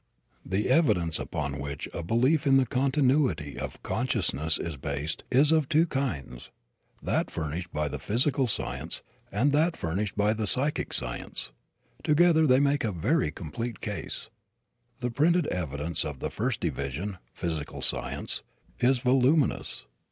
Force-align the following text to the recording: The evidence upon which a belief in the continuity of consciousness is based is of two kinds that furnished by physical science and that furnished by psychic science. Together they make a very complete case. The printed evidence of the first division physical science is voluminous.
The 0.43 0.67
evidence 0.67 1.19
upon 1.19 1.59
which 1.59 1.87
a 1.93 2.01
belief 2.01 2.47
in 2.47 2.57
the 2.57 2.65
continuity 2.65 3.59
of 3.59 3.83
consciousness 3.83 4.57
is 4.57 4.75
based 4.75 5.23
is 5.29 5.51
of 5.51 5.69
two 5.69 5.85
kinds 5.85 6.49
that 7.03 7.29
furnished 7.29 7.71
by 7.71 7.87
physical 7.87 8.47
science 8.47 9.03
and 9.31 9.51
that 9.51 9.77
furnished 9.77 10.17
by 10.17 10.33
psychic 10.43 10.91
science. 10.91 11.51
Together 12.03 12.47
they 12.47 12.59
make 12.59 12.83
a 12.83 12.91
very 12.91 13.29
complete 13.29 13.79
case. 13.79 14.31
The 15.01 15.11
printed 15.11 15.45
evidence 15.49 16.03
of 16.03 16.17
the 16.17 16.31
first 16.31 16.61
division 16.61 17.19
physical 17.31 17.83
science 17.83 18.41
is 18.79 18.97
voluminous. 18.97 19.85